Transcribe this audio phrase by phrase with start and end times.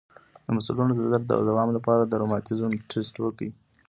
[0.45, 3.49] د مفصلونو د درد د دوام لپاره د روماتیزم ټسټ وکړئ